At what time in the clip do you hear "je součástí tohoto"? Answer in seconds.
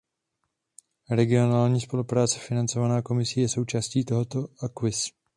3.41-4.47